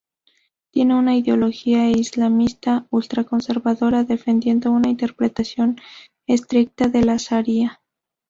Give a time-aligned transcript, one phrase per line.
[0.73, 5.77] Tiene una ideología islamista ultra-conservadora, defendiendo una interpretación
[6.25, 7.79] estricta de la sharía.